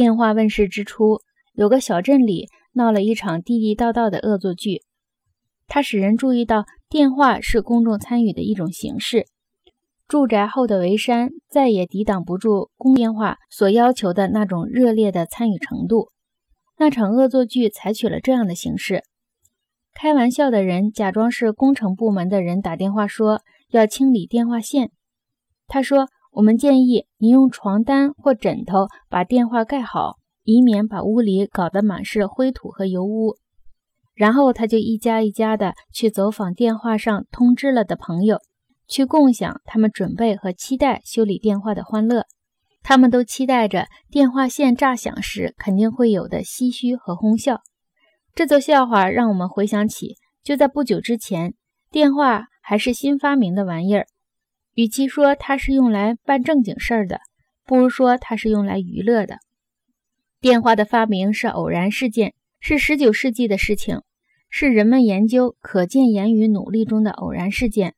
[0.00, 1.20] 电话问世之初，
[1.52, 4.80] 有个小镇里闹了一场地地道道的恶作剧。
[5.66, 9.26] 它使人注意到，电话是公众参与的一种形式。
[10.08, 16.08] 住宅后的围山再也抵挡不住公电话所要求的那种热烈的参与程度。
[16.78, 19.02] 那场恶作剧采取了这样的形式：
[19.92, 24.92] 开玩笑的人假装是工程部门的人打电话说要清理电话线。
[25.66, 33.36] 他说：“我们建议你用床单或枕头把电话盖好，以免把屋里搞得满是灰土和油污。”
[34.14, 38.38] 然后他就一家一家的去走访电话上通知了的朋友，
[38.86, 42.26] 去共享他们准备和期待修理电话的欢乐。
[42.82, 47.60] 他们都期待着电话线炸响时肯定会有的唏嘘和哄笑。
[48.34, 51.54] 这则笑话让我们回想起，就在不久之前，
[51.90, 54.06] 电话还是新发明的玩意儿。
[54.74, 57.20] 与其说它是用来办正经事儿的，
[57.64, 59.38] 不如说它是用来娱乐的。
[60.40, 64.00] 电话的发明是偶然事件，是19世纪的事情。
[64.52, 67.94] 是人们研究可见言语努力中的偶然事件。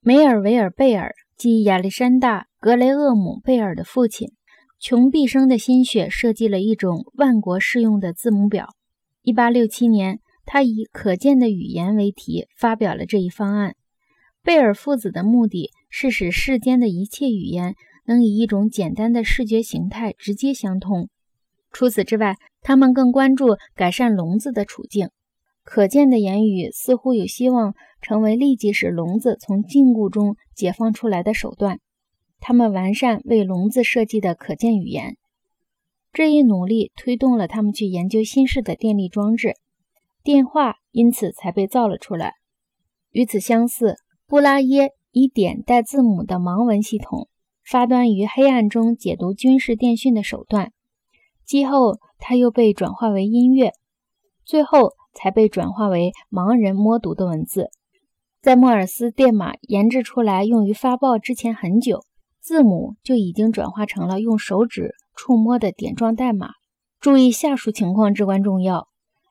[0.00, 4.32] 梅尔维尔·贝尔即亚历山大·格雷厄姆·贝尔的父亲，
[4.78, 8.74] 穷毕生的心血设计了一种万国适用的字母表。
[9.24, 13.74] 1867年，他以“可见的语言”为题发表了这一方案。
[14.42, 21.08] 贝尔父子的目的是使世间的一切语言能以一种简单的视觉形态直接相通。
[21.72, 25.10] 除此之外，他们更关注改善聋子的处境。
[25.62, 31.80] 可见的言语似乎有希望成为立即使聋子从禁锢中解放出来的手段。
[32.38, 35.16] 他们完善为聋子设计的可见语言，
[36.12, 39.54] 这一努力推动了他们去研究新式的电力装置，
[40.22, 42.34] 电话因此才被造了出来。
[43.10, 47.28] 与此相似，布拉耶以点带字母的盲文系统
[47.64, 50.72] 发端于黑暗中解读军事电讯的手段，
[51.46, 53.72] 之后它又被转化为音乐，
[54.44, 54.92] 最后。
[55.18, 57.70] 才被转化为盲人摸读的文字。
[58.42, 62.02] 在莫尔斯电码研制出来用于发报之前很久，
[62.38, 66.50] 字母就已经转化成了用手指触摸的点状代码。
[67.00, 68.88] 注意下述情况至关重要：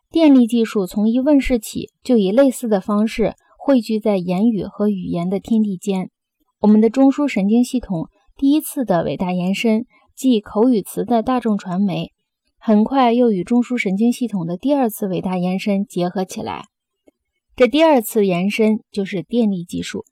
[0.09, 3.35] 电力技术从一问世起，就以类似的方式
[3.65, 6.11] 汇聚在言语和语言的天地间。
[6.59, 12.11] 我们的中枢神经系统第一次的伟大延伸，即口语词的大众传媒。
[12.59, 16.65] 很快又与中枢神经系统的第二次伟大延伸结合起来，
[17.55, 20.05] 这第二次延伸就是电力技术。